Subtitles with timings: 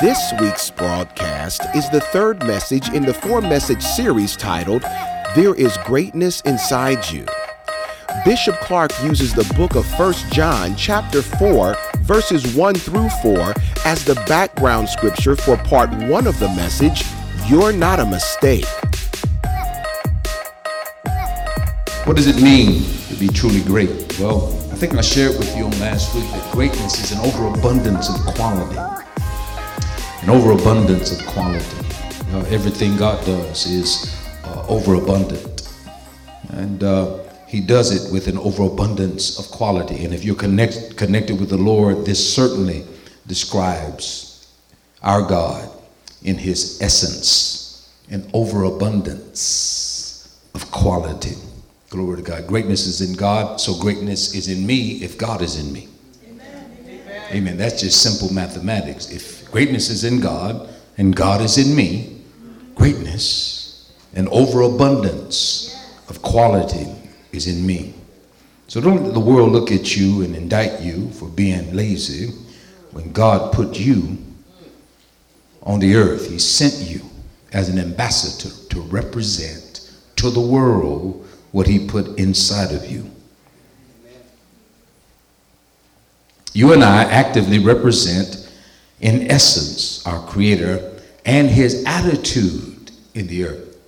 [0.00, 4.82] This week's broadcast is the third message in the four message series titled,
[5.34, 7.26] There is Greatness Inside You.
[8.24, 13.54] Bishop Clark uses the book of 1 John, chapter 4, verses 1 through 4,
[13.84, 17.02] as the background scripture for part 1 of the message,
[17.48, 18.66] You're Not a Mistake.
[22.04, 24.16] What does it mean to be truly great?
[24.20, 28.08] Well, I think I shared with you on last week that greatness is an overabundance
[28.08, 28.97] of quality
[30.22, 31.76] an overabundance of quality.
[32.26, 35.72] You know, everything God does is uh, overabundant.
[36.50, 40.04] And uh, He does it with an overabundance of quality.
[40.04, 42.84] And if you're connect, connected with the Lord, this certainly
[43.26, 44.52] describes
[45.02, 45.70] our God
[46.22, 51.36] in His essence, an overabundance of quality.
[51.90, 52.46] Glory to God.
[52.46, 55.88] Greatness is in God, so greatness is in me if God is in me.
[57.30, 57.56] Amen.
[57.56, 59.10] That's just simple mathematics.
[59.10, 62.20] If Greatness is in God, and God is in me.
[62.74, 65.74] Greatness and overabundance
[66.08, 66.86] of quality
[67.32, 67.94] is in me.
[68.66, 72.32] So don't let the world look at you and indict you for being lazy
[72.90, 74.18] when God put you
[75.62, 76.28] on the earth.
[76.28, 77.00] He sent you
[77.52, 83.10] as an ambassador to represent to the world what He put inside of you.
[86.58, 88.50] You and I actively represent
[89.00, 93.78] in essence, our Creator and His attitude in the earth.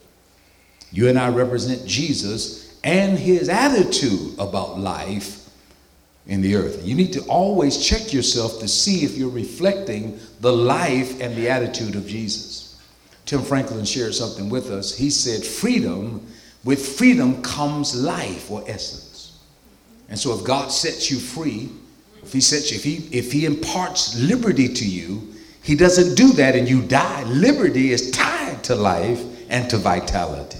[0.93, 5.51] You and I represent Jesus and His attitude about life
[6.29, 6.87] in the earth.
[6.87, 11.51] You need to always check yourself to see if you're reflecting the life and the
[11.51, 12.81] attitude of Jesus.
[13.27, 14.97] Tim Franklin shared something with us.
[14.97, 16.25] He said, Freedom,
[16.63, 19.41] with freedom comes life or essence.
[20.09, 21.71] And so if God sets you free,
[22.23, 26.33] if he sets you, if he if he imparts liberty to you, he doesn't do
[26.33, 27.25] that and you die.
[27.25, 30.59] Liberty is tied to life and to vitality.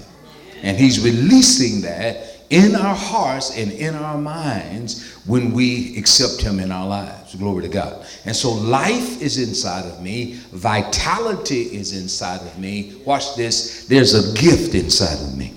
[0.63, 6.59] And he's releasing that in our hearts and in our minds when we accept him
[6.59, 7.33] in our lives.
[7.35, 8.05] Glory to God.
[8.25, 13.01] And so life is inside of me, vitality is inside of me.
[13.05, 13.85] Watch this.
[13.85, 15.53] There's a gift inside of me.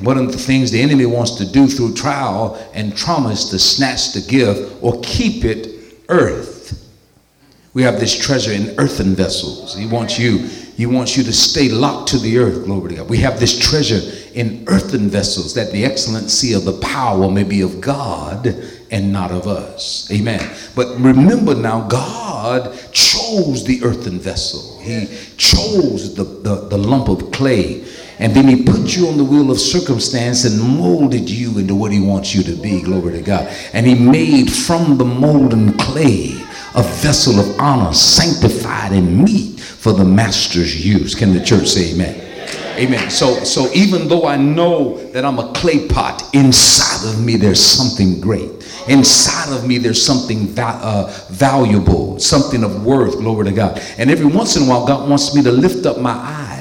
[0.00, 3.58] One of the things the enemy wants to do through trial and trauma is to
[3.58, 5.68] snatch the gift or keep it
[6.08, 6.56] earth.
[7.72, 9.76] We have this treasure in earthen vessels.
[9.76, 13.10] He wants you, he wants you to stay locked to the earth, glory to God.
[13.10, 14.00] We have this treasure
[14.34, 18.54] in earthen vessels that the excellency of the power may be of God
[18.90, 20.10] and not of us.
[20.10, 20.40] Amen.
[20.74, 24.80] But remember now, God chose the earthen vessel.
[24.80, 25.06] He
[25.36, 27.84] chose the, the, the lump of clay
[28.18, 31.92] and then he put you on the wheel of circumstance and molded you into what
[31.92, 32.80] he wants you to be.
[32.80, 33.46] Glory to God.
[33.74, 36.32] And he made from the molten clay
[36.74, 41.14] a vessel of honor, sanctified and meet for the master's use.
[41.14, 42.22] Can the church say amen?
[42.78, 43.10] Amen.
[43.10, 47.62] So, so even though I know that I'm a clay pot, inside of me there's
[47.62, 48.50] something great.
[48.88, 53.18] Inside of me there's something va- uh, valuable, something of worth.
[53.18, 53.82] Glory to God.
[53.98, 56.55] And every once in a while, God wants me to lift up my eyes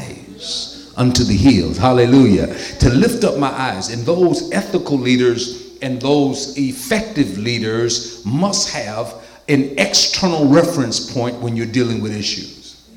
[0.97, 1.78] unto the hills.
[1.78, 2.47] Hallelujah.
[2.79, 3.91] To lift up my eyes.
[3.91, 9.13] And those ethical leaders and those effective leaders must have
[9.47, 12.89] an external reference point when you're dealing with issues.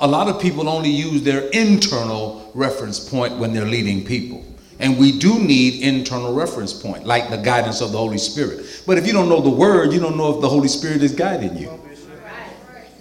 [0.00, 4.44] A lot of people only use their internal reference point when they're leading people.
[4.80, 8.82] And we do need internal reference point, like the guidance of the Holy Spirit.
[8.84, 11.14] But if you don't know the word, you don't know if the Holy Spirit is
[11.14, 11.81] guiding you.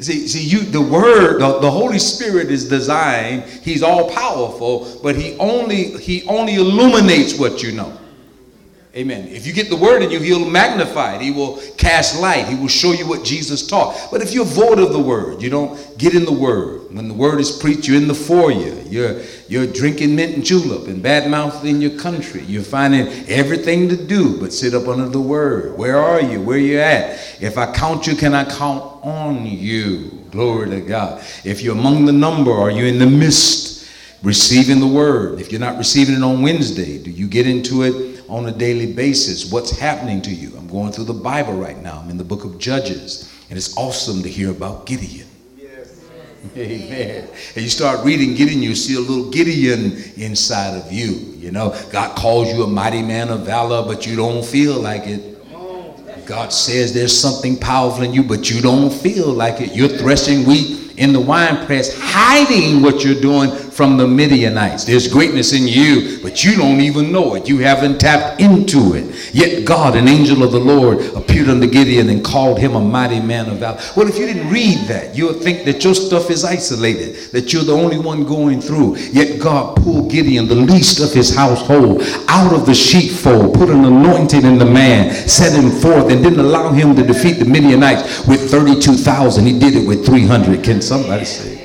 [0.02, 5.16] See, see, you the word, the, the Holy Spirit is designed, He's all powerful, but
[5.16, 7.98] He only He only illuminates what you know.
[8.96, 9.30] Amen.
[9.30, 11.22] If you get the word in you, he'll magnify it.
[11.22, 12.46] He will cast light.
[12.48, 14.10] He will show you what Jesus taught.
[14.12, 16.81] But if you're void of the word, you don't get in the word.
[16.94, 18.80] When the word is preached, you're in the foyer.
[18.90, 22.44] You're, you're drinking mint and julep and bad mouthing your country.
[22.44, 25.78] You're finding everything to do but sit up under the word.
[25.78, 26.42] Where are you?
[26.42, 27.42] Where are you at?
[27.42, 30.26] If I count you, can I count on you?
[30.32, 31.24] Glory to God.
[31.46, 33.72] If you're among the number, are you in the midst?
[34.24, 35.40] receiving the word.
[35.40, 38.94] If you're not receiving it on Wednesday, do you get into it on a daily
[38.94, 39.52] basis?
[39.52, 40.54] What's happening to you?
[40.58, 42.00] I'm going through the Bible right now.
[42.04, 45.28] I'm in the book of Judges, and it's awesome to hear about Gideon.
[46.58, 47.28] Amen.
[47.56, 51.12] And you start reading Gideon, you see a little Gideon inside of you.
[51.38, 55.06] You know, God calls you a mighty man of valor, but you don't feel like
[55.06, 55.32] it.
[56.26, 59.76] God says there's something powerful in you, but you don't feel like it.
[59.76, 63.50] You're threshing wheat in the wine press, hiding what you're doing
[63.82, 64.84] from the Midianites.
[64.84, 67.50] There's greatness in you, but you don't even know it.
[67.50, 69.34] You haven't tapped into it.
[69.34, 73.20] Yet God, an angel of the Lord, appeared unto Gideon and called him a mighty
[73.20, 73.80] man of valor.
[73.98, 77.52] Well, if you didn't read that, you would think that your stuff is isolated, that
[77.54, 78.98] you're the only one going through.
[78.98, 83.84] Yet God pulled Gideon, the least of his household, out of the sheepfold, put an
[83.84, 88.28] anointing in the man, set him forth, and didn't allow him to defeat the Midianites
[88.28, 89.44] with 32,000.
[89.44, 90.64] He did it with 300.
[90.64, 91.61] Can somebody say?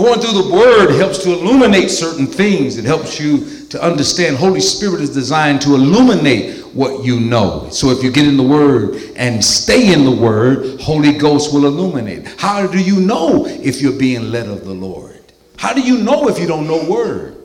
[0.00, 2.78] Going through the word helps to illuminate certain things.
[2.78, 4.38] It helps you to understand.
[4.38, 7.68] Holy Spirit is designed to illuminate what you know.
[7.70, 11.66] So if you get in the word and stay in the word, Holy Ghost will
[11.66, 12.26] illuminate.
[12.38, 15.20] How do you know if you're being led of the Lord?
[15.58, 17.36] How do you know if you don't know word?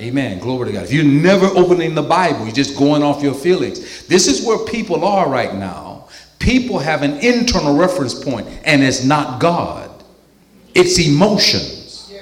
[0.00, 0.40] Amen.
[0.40, 0.82] Glory to God.
[0.82, 4.04] If you're never opening the Bible, you're just going off your feelings.
[4.08, 6.08] This is where people are right now.
[6.40, 9.92] People have an internal reference point, and it's not God.
[10.76, 12.12] It's emotions.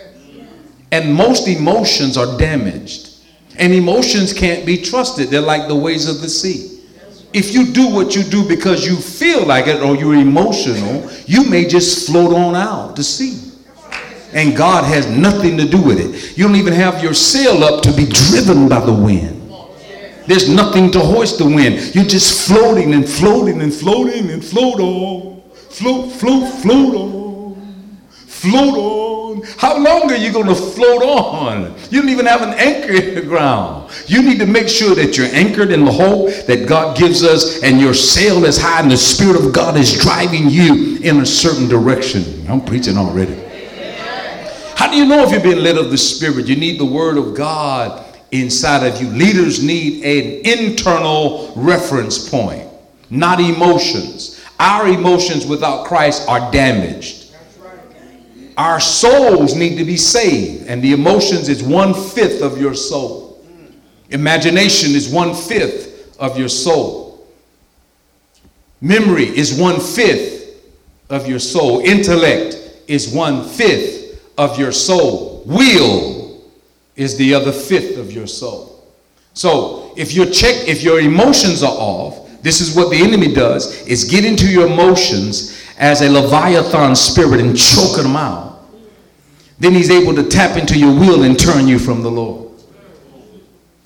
[0.93, 3.19] And most emotions are damaged.
[3.59, 5.29] And emotions can't be trusted.
[5.29, 6.83] They're like the waves of the sea.
[7.33, 11.51] If you do what you do because you feel like it or you're emotional, you
[11.51, 13.41] may just float on out to sea.
[14.33, 16.39] And God has nothing to do with it.
[16.39, 19.41] You don't even have your sail up to be driven by the wind.
[20.29, 21.95] There's nothing to hoist the wind.
[21.95, 25.43] You're just floating and floating and floating and float on.
[25.71, 27.24] Float, float, float on
[28.45, 29.43] float on.
[29.59, 31.75] How long are you going to float on?
[31.91, 33.91] You don't even have an anchor in the ground.
[34.07, 37.63] You need to make sure that you're anchored in the hope that God gives us
[37.63, 41.27] and your sail is high and the Spirit of God is driving you in a
[41.27, 42.47] certain direction.
[42.49, 43.41] I'm preaching already.
[44.77, 46.47] How do you know if you're being led of the Spirit?
[46.47, 49.09] You need the Word of God inside of you.
[49.09, 52.69] Leaders need an internal reference point,
[53.09, 54.45] not emotions.
[54.59, 57.24] Our emotions without Christ are damaged.
[58.57, 63.45] Our souls need to be saved, and the emotions is one fifth of your soul.
[64.11, 67.27] Imagination is one fifth of your soul.
[68.81, 70.63] Memory is one fifth
[71.11, 71.81] of your soul.
[71.81, 72.57] Intellect
[72.87, 75.43] is one fifth of your soul.
[75.47, 76.43] Will
[76.95, 78.87] is the other fifth of your soul.
[79.33, 83.87] So if your check, if your emotions are off, this is what the enemy does:
[83.87, 88.67] is get into your emotions as a leviathan spirit and choke them out.
[89.59, 92.53] Then he's able to tap into your will and turn you from the Lord.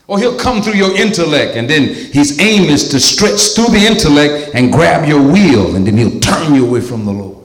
[0.06, 3.86] Or he'll come through your intellect, and then his aim is to stretch through the
[3.86, 7.38] intellect and grab your will, and then he'll turn you away from the Lord.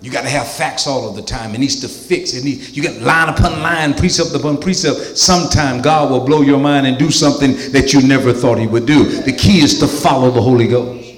[0.00, 1.54] You got to have facts all of the time.
[1.54, 2.32] It needs to fix.
[2.32, 5.18] It needs, you got line upon line, precept upon precept.
[5.18, 8.86] Sometime God will blow your mind and do something that you never thought he would
[8.86, 9.04] do.
[9.04, 11.09] The key is to follow the Holy Ghost.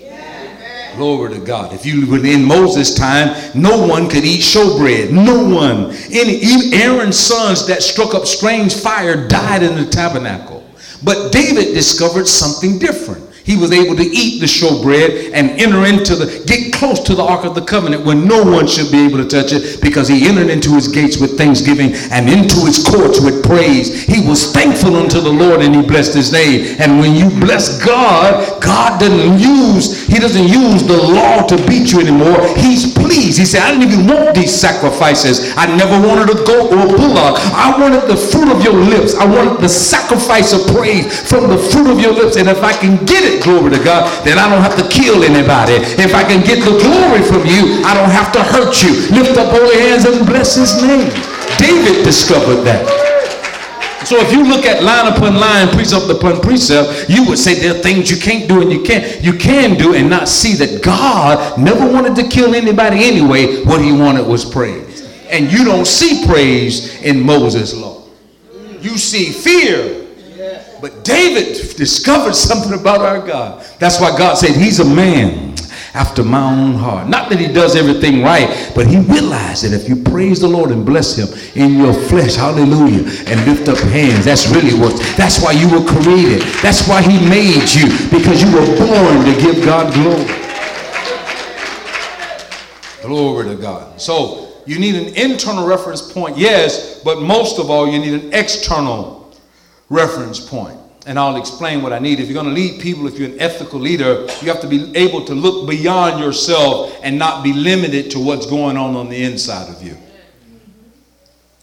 [0.96, 1.72] Glory to God.
[1.72, 5.10] If you were in Moses' time, no one could eat showbread.
[5.10, 5.92] No one.
[6.10, 10.68] Any, even Aaron's sons that struck up strange fire died in the tabernacle.
[11.02, 16.14] But David discovered something different he was able to eat the showbread and enter into
[16.14, 19.18] the get close to the ark of the covenant when no one should be able
[19.18, 23.20] to touch it because he entered into his gates with thanksgiving and into his courts
[23.20, 24.04] with praise.
[24.04, 26.76] He was thankful unto the lord and he blessed his name.
[26.78, 31.92] And when you bless god god doesn't use he doesn't use the law to beat
[31.92, 32.38] you anymore.
[32.56, 33.38] He's pleased.
[33.38, 35.52] He said i didn't even want these sacrifices.
[35.56, 39.14] I never wanted a goat or a bullock i wanted the fruit of your lips.
[39.14, 42.36] I wanted the sacrifice of praise from the fruit of your lips.
[42.36, 44.86] And if i can get it it, glory to God, then I don't have to
[44.92, 45.80] kill anybody.
[45.96, 48.92] If I can get the glory from you, I don't have to hurt you.
[49.16, 51.08] Lift up holy hands and bless his name.
[51.56, 52.84] David discovered that.
[54.04, 57.74] So if you look at line upon line, precept upon precept, you would say there
[57.74, 60.82] are things you can't do and you can't you can do and not see that
[60.82, 63.64] God never wanted to kill anybody anyway.
[63.64, 65.08] What he wanted was praise.
[65.30, 68.02] And you don't see praise in Moses' law.
[68.80, 70.01] You see fear
[70.82, 73.64] but David discovered something about our God.
[73.78, 75.54] That's why God said he's a man
[75.94, 77.08] after my own heart.
[77.08, 80.72] Not that he does everything right, but he realized that if you praise the Lord
[80.72, 85.40] and bless him in your flesh, hallelujah, and lift up hands, that's really what, that's
[85.40, 86.42] why you were created.
[86.62, 90.26] That's why he made you, because you were born to give God glory.
[93.02, 94.00] Glory to God.
[94.00, 98.32] So You need an internal reference point, yes, but most of all, you need an
[98.32, 99.21] external
[99.92, 100.78] reference point.
[101.04, 102.20] And I'll explain what I need.
[102.20, 104.96] If you're going to lead people, if you're an ethical leader, you have to be
[104.96, 109.22] able to look beyond yourself and not be limited to what's going on on the
[109.22, 109.96] inside of you.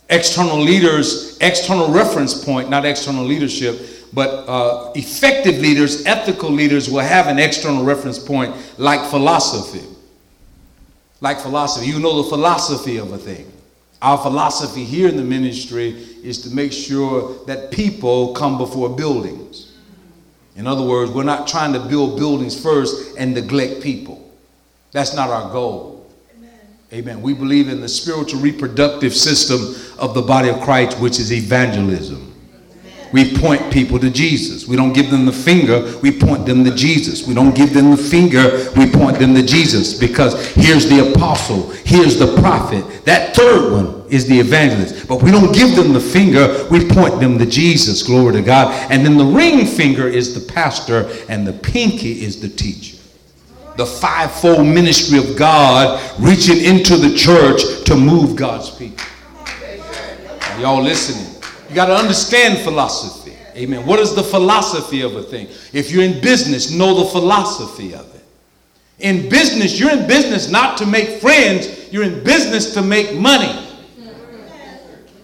[0.09, 3.79] External leaders, external reference point, not external leadership,
[4.11, 9.85] but uh, effective leaders, ethical leaders will have an external reference point like philosophy
[11.21, 11.87] like philosophy.
[11.87, 13.51] You know the philosophy of a thing.
[14.01, 15.89] Our philosophy here in the ministry
[16.23, 19.75] is to make sure that people come before buildings.
[20.55, 24.29] In other words, we're not trying to build buildings first and neglect people.
[24.91, 26.09] That's not our goal.
[26.37, 26.59] Amen.
[26.93, 27.21] Amen.
[27.21, 29.59] We believe in the spiritual reproductive system
[29.99, 32.28] of the body of Christ, which is evangelism.
[33.11, 34.67] We point people to Jesus.
[34.67, 37.25] We don't give them the finger, we point them to Jesus.
[37.25, 41.71] We don't give them the finger, we point them to Jesus because here's the apostle,
[41.85, 43.05] here's the prophet.
[43.05, 45.07] That third one is the evangelist.
[45.07, 48.03] But we don't give them the finger, we point them to Jesus.
[48.03, 48.73] Glory to God.
[48.91, 52.97] And then the ring finger is the pastor, and the pinky is the teacher.
[53.77, 59.05] The fivefold ministry of God reaching into the church to move God's people.
[60.41, 61.38] Are y'all listening?
[61.69, 63.37] You got to understand philosophy.
[63.55, 63.85] Amen.
[63.85, 65.47] What is the philosophy of a thing?
[65.73, 68.25] If you're in business, know the philosophy of it.
[68.99, 73.67] In business, you're in business not to make friends, you're in business to make money.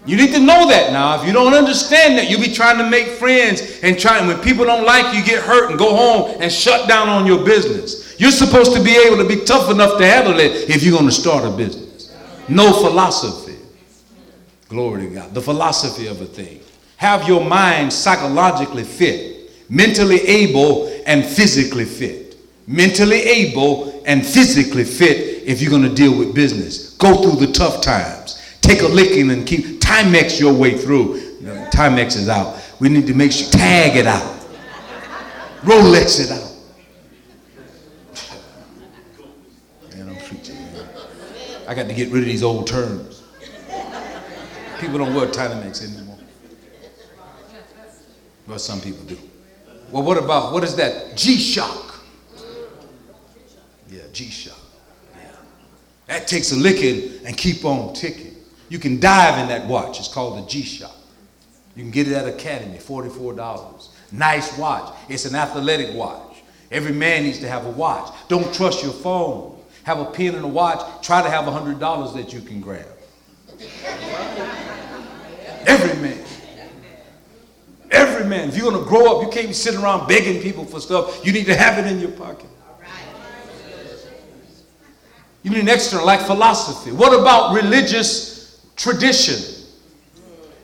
[0.06, 1.20] You need to know that now.
[1.20, 4.64] If you don't understand that, you'll be trying to make friends and trying when people
[4.64, 8.20] don't like you, get hurt and go home and shut down on your business.
[8.20, 11.10] You're supposed to be able to be tough enough to handle it if you're going
[11.10, 12.14] to start a business.
[12.48, 13.45] No philosophy.
[14.68, 15.34] Glory to God.
[15.34, 16.62] The philosophy of a thing.
[16.98, 22.36] Have your mind psychologically fit, mentally able and physically fit.
[22.68, 26.96] Mentally able and physically fit if you're going to deal with business.
[26.98, 28.42] Go through the tough times.
[28.62, 31.40] Take a licking and keep Timex your way through.
[31.42, 32.60] Know, Timex is out.
[32.80, 34.24] We need to make sure tag it out.
[35.62, 36.52] Rolex it out.
[39.96, 40.56] Man, I'm preaching.
[40.56, 40.88] Man.
[41.68, 43.15] I got to get rid of these old terms.
[44.86, 46.20] People don't wear Timex anymore.
[48.46, 49.18] Well, some people do.
[49.90, 51.18] Well, what about, what is that?
[51.18, 52.04] G-Shock.
[53.90, 54.60] Yeah, G-Shock.
[55.16, 55.32] Yeah.
[56.06, 58.36] That takes a licking and keep on ticking.
[58.70, 59.98] You can dive in that watch.
[59.98, 60.96] It's called the G-Shock.
[61.76, 63.88] You can get it at Academy, $44.
[64.12, 64.96] Nice watch.
[65.10, 66.44] It's an athletic watch.
[66.70, 68.14] Every man needs to have a watch.
[68.28, 69.60] Don't trust your phone.
[69.82, 71.04] Have a pin and a watch.
[71.04, 72.86] Try to have $100 that you can grab.
[75.66, 76.24] Every man.
[77.92, 78.50] Every man.
[78.50, 81.26] If you're going to grow up, you can't be sitting around begging people for stuff.
[81.26, 82.50] You need to have it in your pocket.
[85.44, 86.92] You need an extra, like philosophy.
[86.92, 89.68] What about religious tradition?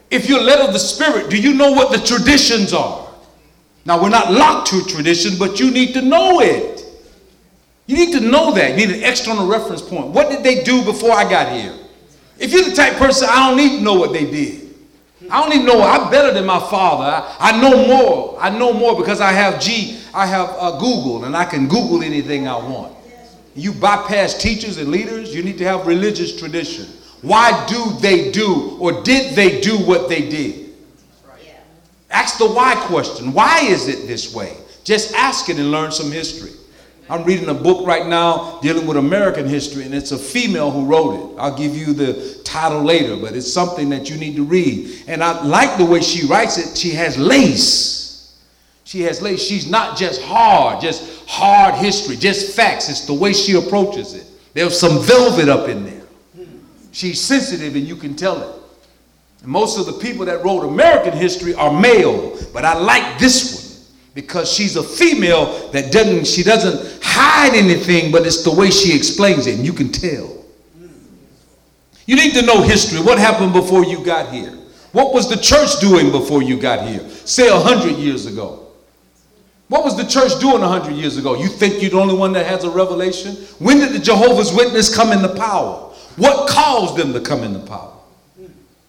[0.09, 3.07] If you're led of the Spirit, do you know what the traditions are?
[3.85, 6.83] Now, we're not locked to tradition, but you need to know it.
[7.85, 8.71] You need to know that.
[8.71, 10.07] You need an external reference point.
[10.07, 11.75] What did they do before I got here?
[12.39, 14.70] If you're the type person, I don't need to know what they did.
[15.31, 15.81] I don't even know.
[15.81, 17.05] I'm better than my father.
[17.05, 18.37] I, I know more.
[18.39, 19.99] I know more because I have G.
[20.13, 22.93] I have uh, Google, and I can Google anything I want.
[23.55, 25.33] You bypass teachers and leaders.
[25.33, 26.85] You need to have religious tradition.
[27.21, 30.73] Why do they do or did they do what they did?
[32.09, 33.31] Ask the why question.
[33.31, 34.57] Why is it this way?
[34.83, 36.51] Just ask it and learn some history.
[37.11, 40.85] I'm reading a book right now dealing with American history, and it's a female who
[40.85, 41.39] wrote it.
[41.39, 45.03] I'll give you the title later, but it's something that you need to read.
[45.07, 46.77] And I like the way she writes it.
[46.77, 48.41] She has lace.
[48.85, 49.43] She has lace.
[49.43, 52.87] She's not just hard, just hard history, just facts.
[52.87, 54.25] It's the way she approaches it.
[54.53, 56.47] There's some velvet up in there.
[56.93, 58.55] She's sensitive, and you can tell it.
[59.41, 63.53] And most of the people that wrote American history are male, but I like this
[63.53, 63.61] one
[64.13, 68.95] because she's a female that doesn't she doesn't hide anything but it's the way she
[68.95, 70.41] explains it and you can tell.
[72.05, 72.99] You need to know history.
[72.99, 74.57] What happened before you got here?
[74.91, 77.07] What was the church doing before you got here?
[77.09, 78.67] Say a hundred years ago.
[79.69, 81.35] What was the church doing a hundred years ago?
[81.35, 83.35] You think you're the only one that has a revelation?
[83.59, 85.93] When did the jehovah's witness come into power?
[86.17, 87.93] What caused them to come into power?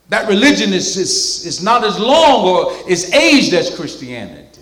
[0.08, 4.60] That religion is, is, is not as long or as aged as christianity.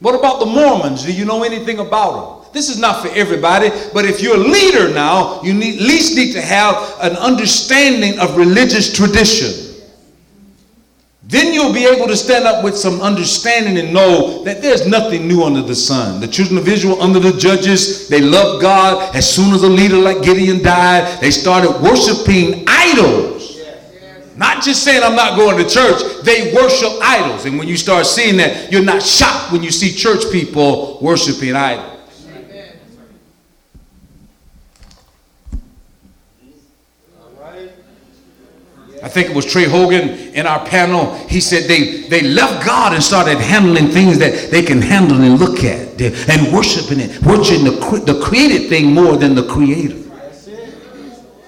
[0.00, 1.04] What about the Mormons?
[1.04, 2.37] Do you know anything about them?
[2.52, 6.16] This is not for everybody, but if you're a leader now, you need, at least
[6.16, 9.68] need to have an understanding of religious tradition.
[11.28, 15.28] Then you'll be able to stand up with some understanding and know that there's nothing
[15.28, 16.20] new under the sun.
[16.22, 19.14] The children of Israel, under the judges, they loved God.
[19.14, 23.58] As soon as a leader like Gideon died, they started worshiping idols.
[24.36, 27.44] Not just saying I'm not going to church, they worship idols.
[27.44, 31.54] And when you start seeing that, you're not shocked when you see church people worshiping
[31.54, 31.97] idols.
[39.08, 41.14] I think it was Trey Hogan in our panel.
[41.28, 45.40] He said they, they left God and started handling things that they can handle and
[45.40, 49.96] look at and worshiping it, worshiping the, the created thing more than the creator.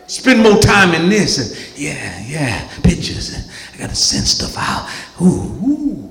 [0.06, 3.34] Spend more time in this and yeah, yeah, pictures.
[3.34, 4.88] And I gotta send stuff out.
[5.20, 6.09] Ooh, ooh.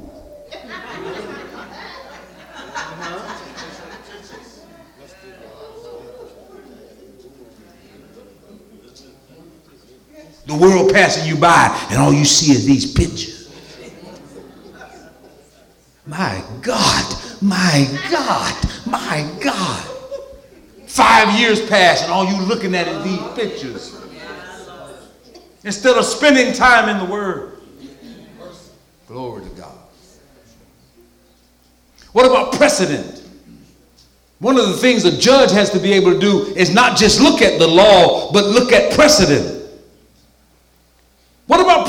[10.50, 13.53] The world passing you by, and all you see is these pictures.
[16.08, 19.86] My God, my God, my God.
[20.88, 23.96] Five years pass, and all you looking at is these pictures.
[25.63, 27.60] Instead of spending time in the Word.
[29.08, 29.77] Glory to God.
[32.12, 33.24] What about precedent?
[34.39, 37.22] One of the things a judge has to be able to do is not just
[37.22, 39.59] look at the law, but look at precedent.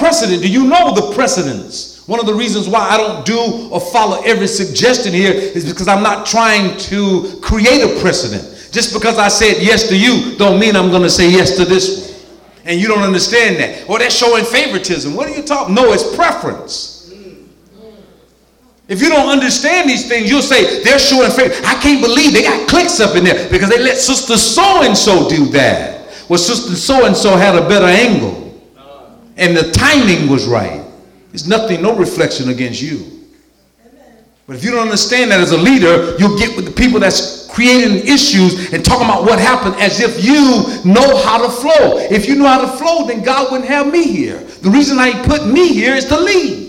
[0.01, 0.41] Precedent?
[0.41, 2.09] Do you know the precedents?
[2.09, 5.89] One of the reasons why I don't do or follow every suggestion here is because
[5.89, 8.73] I'm not trying to create a precedent.
[8.73, 11.67] Just because I said yes to you don't mean I'm going to say yes to
[11.67, 12.11] this one.
[12.65, 13.91] And you don't understand that.
[13.91, 15.15] Or that's showing favoritism.
[15.15, 15.75] What are you talking?
[15.75, 17.13] No, it's preference.
[18.89, 21.55] If you don't understand these things, you'll say they're showing favor.
[21.67, 24.97] I can't believe they got clicks up in there because they let sister so and
[24.97, 26.09] so do that.
[26.31, 28.50] Well, sister so and so had a better angle
[29.41, 30.85] and the timing was right.
[31.33, 33.21] It's nothing, no reflection against you.
[34.47, 37.47] But if you don't understand that as a leader, you'll get with the people that's
[37.49, 41.99] creating issues and talking about what happened as if you know how to flow.
[41.99, 44.39] If you know how to flow, then God wouldn't have me here.
[44.39, 46.69] The reason I put me here is to lead.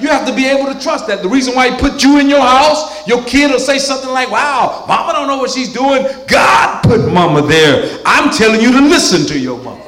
[0.00, 1.22] You have to be able to trust that.
[1.22, 4.30] The reason why he put you in your house, your kid will say something like,
[4.30, 6.06] wow, mama don't know what she's doing.
[6.28, 7.98] God put mama there.
[8.04, 9.85] I'm telling you to listen to your mama.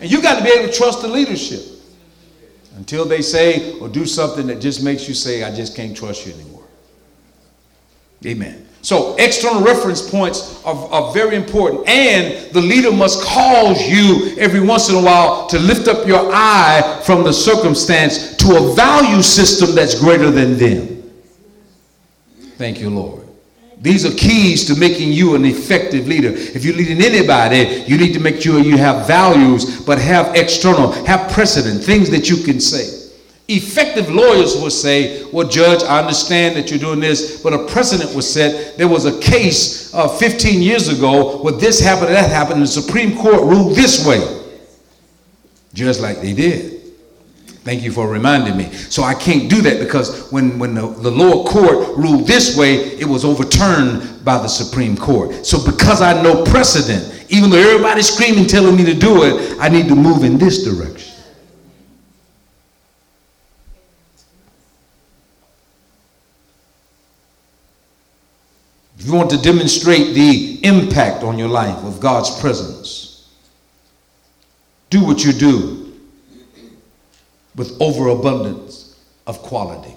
[0.00, 1.60] And you got to be able to trust the leadership
[2.76, 6.26] until they say or do something that just makes you say, I just can't trust
[6.26, 6.64] you anymore.
[8.24, 8.66] Amen.
[8.82, 14.60] So, external reference points are, are, very important, and the leader must cause you every
[14.60, 19.20] once in a while to lift up your eye from the circumstance to a value
[19.22, 21.12] system that's greater than them.
[22.56, 23.19] Thank you, Lord.
[23.80, 26.28] These are keys to making you an effective leader.
[26.28, 30.92] If you're leading anybody, you need to make sure you have values, but have external,
[31.06, 32.98] have precedent, things that you can say.
[33.48, 38.14] Effective lawyers will say, Well, Judge, I understand that you're doing this, but a precedent
[38.14, 38.76] was set.
[38.76, 42.66] There was a case uh, 15 years ago where this happened, that happened, and the
[42.66, 44.20] Supreme Court ruled this way.
[45.72, 46.79] Just like they did.
[47.62, 48.72] Thank you for reminding me.
[48.72, 52.76] So I can't do that because when, when the, the lower court ruled this way,
[52.76, 55.44] it was overturned by the Supreme Court.
[55.44, 59.68] So because I know precedent, even though everybody's screaming telling me to do it, I
[59.68, 61.22] need to move in this direction.
[68.98, 73.30] If you want to demonstrate the impact on your life of God's presence,
[74.88, 75.79] do what you do
[77.56, 79.94] with overabundance of quality.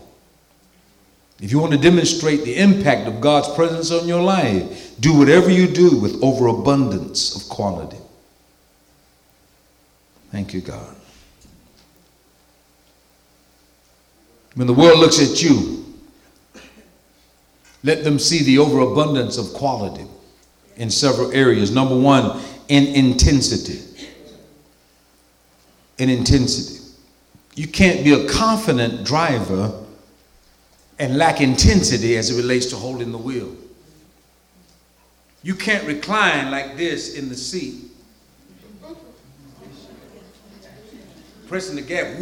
[1.42, 5.50] If you want to demonstrate the impact of God's presence on your life, do whatever
[5.50, 7.98] you do with overabundance of quality.
[10.32, 10.96] Thank you, God.
[14.56, 15.86] When the world looks at you,
[17.84, 20.06] let them see the overabundance of quality
[20.78, 21.72] in several areas.
[21.72, 23.82] Number one, in intensity.
[25.98, 26.83] In intensity.
[27.56, 29.72] You can't be a confident driver
[31.00, 33.56] and lack intensity as it relates to holding the wheel.
[35.44, 37.92] You can't recline like this in the seat.
[41.48, 42.18] Pressing the gas.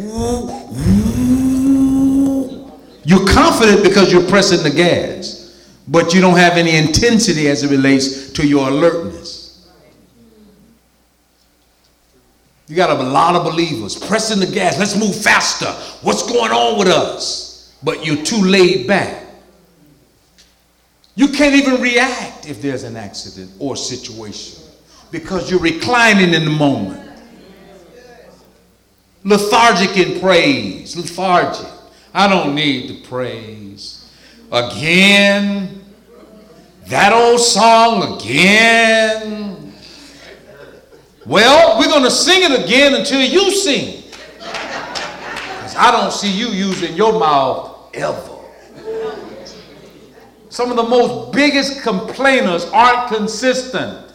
[3.04, 7.70] You're confident because you're pressing the gas, but you don't have any intensity as it
[7.70, 9.11] relates to your alertness.
[12.72, 14.78] You got a lot of believers pressing the gas.
[14.78, 15.66] Let's move faster.
[16.00, 17.76] What's going on with us?
[17.82, 19.26] But you're too laid back.
[21.14, 24.64] You can't even react if there's an accident or situation
[25.10, 27.10] because you're reclining in the moment.
[29.22, 30.96] Lethargic in praise.
[30.96, 31.70] Lethargic.
[32.14, 34.10] I don't need to praise.
[34.50, 35.84] Again.
[36.86, 39.51] That old song again.
[41.24, 44.02] Well, we're going to sing it again until you sing.
[44.38, 48.28] Because I don't see you using your mouth ever.
[50.48, 54.12] Some of the most biggest complainers aren't consistent.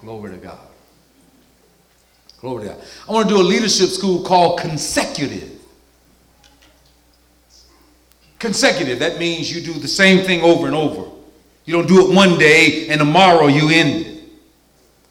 [0.00, 0.58] Glory to God.
[2.40, 2.84] Glory to God.
[3.08, 5.58] I want to do a leadership school called consecutive.
[8.38, 11.10] Consecutive, that means you do the same thing over and over.
[11.64, 14.07] You don't do it one day and tomorrow you end it.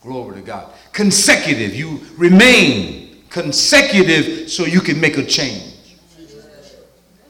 [0.08, 0.72] Glory to God.
[0.94, 5.76] Consecutive, you remain consecutive so you can make a change.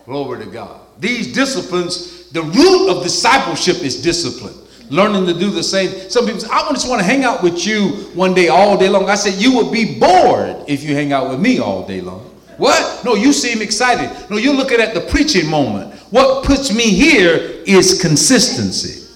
[0.06, 0.82] Glory to God.
[1.00, 4.54] These disciplines, the root of discipleship is discipline.
[4.92, 5.90] Learning to do the same.
[6.12, 8.90] Some people say, I just want to hang out with you one day all day
[8.90, 9.10] long.
[9.10, 12.22] I said, You would be bored if you hang out with me all day long.
[12.58, 13.04] What?
[13.04, 14.30] No, you seem excited.
[14.30, 15.96] No, you're looking at the preaching moment.
[16.12, 19.07] What puts me here is consistency.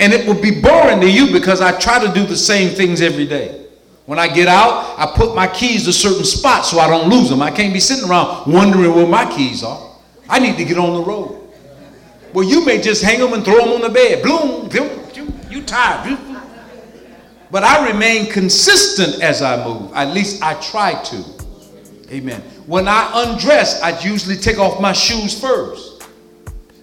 [0.00, 3.02] And it will be boring to you because I try to do the same things
[3.02, 3.66] every day.
[4.06, 7.28] When I get out, I put my keys to certain spots so I don't lose
[7.28, 7.42] them.
[7.42, 9.94] I can't be sitting around wondering where my keys are.
[10.28, 11.48] I need to get on the road.
[12.32, 14.22] Well, you may just hang them and throw them on the bed.
[14.22, 16.18] Bloom, bloom you, you tired.
[17.50, 19.92] But I remain consistent as I move.
[19.94, 21.24] At least I try to.
[22.10, 22.40] Amen.
[22.66, 25.89] When I undress, I usually take off my shoes first.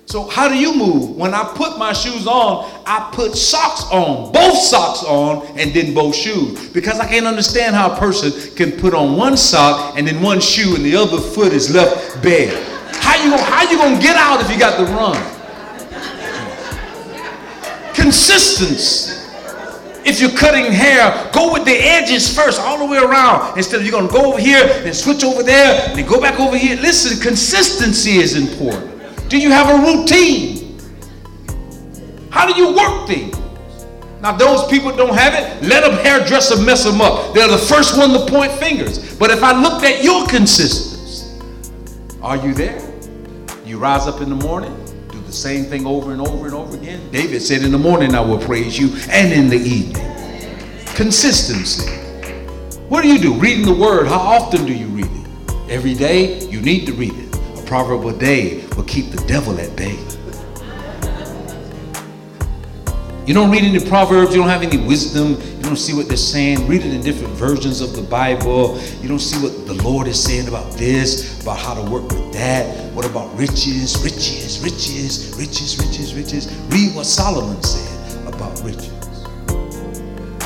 [0.07, 1.17] So how do you move?
[1.17, 5.93] When I put my shoes on, I put socks on, both socks on, and then
[5.93, 6.69] both shoes.
[6.69, 10.39] Because I can't understand how a person can put on one sock and then one
[10.39, 12.55] shoe and the other foot is left bare.
[13.01, 15.17] How you gonna, how you gonna get out if you got to run?
[17.93, 19.13] Consistency.
[20.05, 23.57] If you're cutting hair, go with the edges first, all the way around.
[23.57, 26.57] Instead of you're gonna go over here and switch over there and go back over
[26.57, 26.77] here.
[26.77, 28.96] Listen, consistency is important.
[29.29, 30.79] Do you have a routine?
[32.29, 33.35] How do you work things?
[34.21, 37.33] Now, those people don't have it, let them hairdresser mess them up.
[37.33, 39.15] They're the first one to point fingers.
[39.17, 41.41] But if I looked at your consistency,
[42.21, 42.81] are you there?
[43.63, 44.73] You rise up in the morning,
[45.11, 47.11] do the same thing over and over and over again.
[47.11, 50.03] David said, In the morning I will praise you, and in the evening.
[50.95, 51.91] Consistency.
[52.89, 53.33] What do you do?
[53.35, 54.07] Reading the word.
[54.07, 55.71] How often do you read it?
[55.71, 56.43] Every day?
[56.47, 57.26] You need to read it.
[57.67, 59.99] Proverb a day will keep the devil at bay.
[63.27, 66.15] You don't read any proverbs, you don't have any wisdom, you don't see what they're
[66.15, 66.65] saying.
[66.65, 68.79] Read it in different versions of the Bible.
[69.01, 72.31] You don't see what the Lord is saying about this, about how to work with
[72.31, 72.93] that.
[72.93, 76.47] What about riches, riches, riches, riches, riches, riches?
[76.69, 78.93] Read what Solomon said about riches.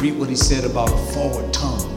[0.01, 1.87] Read what he said about a forward tongue.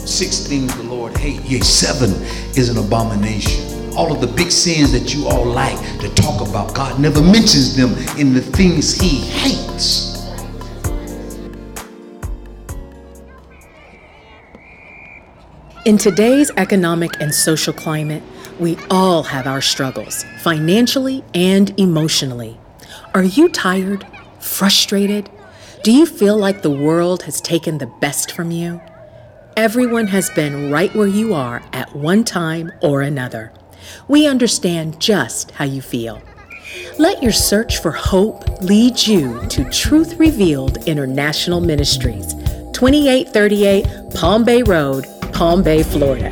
[0.00, 2.10] Six things the Lord hates, yea, seven
[2.56, 6.74] is an abomination all of the big sins that you all like to talk about,
[6.74, 10.06] God never mentions them in the things He hates.
[15.86, 18.22] In today's economic and social climate,
[18.58, 22.58] we all have our struggles, financially and emotionally.
[23.14, 24.04] Are you tired?
[24.40, 25.30] Frustrated?
[25.84, 28.80] Do you feel like the world has taken the best from you?
[29.56, 33.52] Everyone has been right where you are at one time or another.
[34.08, 36.22] We understand just how you feel.
[36.98, 42.34] Let your search for hope lead you to Truth Revealed International Ministries,
[42.72, 46.30] 2838 Palm Bay Road, Palm Bay, Florida.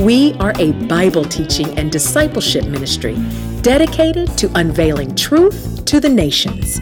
[0.00, 3.16] We are a Bible teaching and discipleship ministry
[3.62, 6.80] dedicated to unveiling truth to the nations.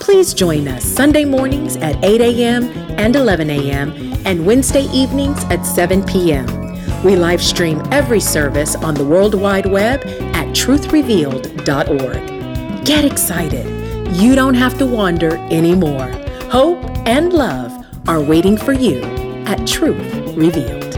[0.00, 2.64] Please join us Sunday mornings at 8 a.m.
[2.98, 3.92] and 11 a.m.
[4.24, 6.46] and Wednesday evenings at 7 p.m.
[7.04, 10.00] We live stream every service on the World Wide Web
[10.34, 12.84] at truthrevealed.org.
[12.84, 14.16] Get excited.
[14.16, 16.10] You don't have to wander anymore.
[16.50, 19.00] Hope and love are waiting for you
[19.46, 20.96] at Truth Revealed.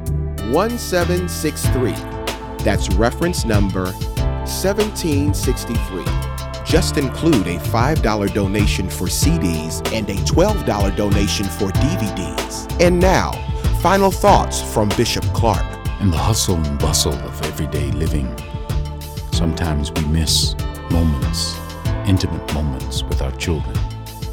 [0.53, 1.95] 1763.
[2.63, 6.40] That's reference number 1763.
[6.65, 12.81] Just include a $5 donation for CDs and a $12 donation for DVDs.
[12.81, 13.33] And now,
[13.81, 15.65] final thoughts from Bishop Clark.
[16.01, 18.35] In the hustle and bustle of everyday living,
[19.33, 20.55] sometimes we miss
[20.91, 21.57] moments,
[22.07, 23.77] intimate moments with our children.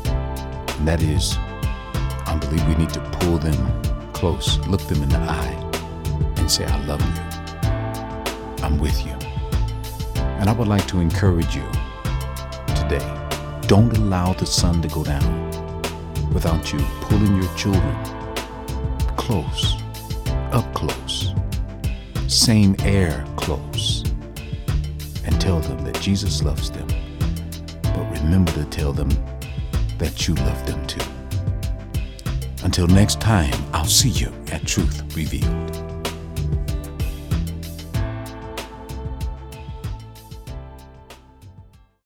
[0.05, 1.37] And that is,
[2.25, 5.71] I believe we need to pull them close, look them in the eye,
[6.37, 8.63] and say, I love you.
[8.63, 9.11] I'm with you.
[10.39, 11.69] And I would like to encourage you
[12.87, 13.27] today
[13.67, 15.51] don't allow the sun to go down
[16.33, 17.95] without you pulling your children
[19.17, 19.75] close,
[20.53, 21.33] up close,
[22.27, 24.03] same air close,
[25.25, 26.87] and tell them that Jesus loves them.
[27.83, 29.09] But remember to tell them
[29.97, 31.05] that you love them too.
[32.63, 35.96] Until next time, I'll see you at Truth Revealed.